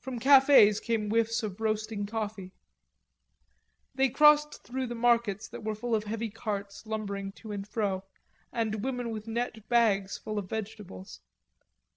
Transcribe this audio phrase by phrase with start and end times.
[0.00, 2.50] From cafes came whiffs of roasting coffee.
[3.94, 8.02] They crossed through the markets that were full of heavy carts lumbering to and fro,
[8.52, 11.20] and women with net bags full of vegetables.